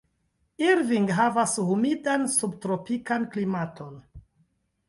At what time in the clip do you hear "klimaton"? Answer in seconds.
3.37-4.05